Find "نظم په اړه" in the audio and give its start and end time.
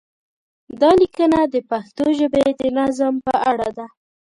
2.77-3.69